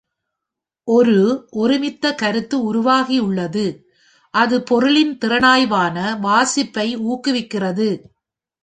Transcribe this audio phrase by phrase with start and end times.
[0.87, 1.17] ஒரு
[1.51, 3.65] ஒருமித்த கருத்து உருவாகியுள்ளது,
[4.33, 7.89] அது பொருளின் திறனாய்வான வாசிப்பை ஊக்குவிக்கிறது.